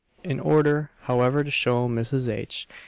[0.23, 2.27] In order, however, to show Mrs.
[2.27, 2.67] H.